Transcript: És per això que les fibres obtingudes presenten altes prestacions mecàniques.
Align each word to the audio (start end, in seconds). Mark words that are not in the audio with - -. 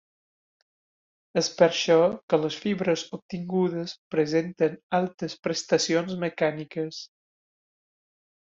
És 1.41 1.49
per 1.59 1.65
això 1.73 1.97
que 2.33 2.39
les 2.45 2.57
fibres 2.63 3.03
obtingudes 3.17 3.95
presenten 4.15 4.81
altes 5.01 5.37
prestacions 5.49 6.17
mecàniques. 6.25 7.05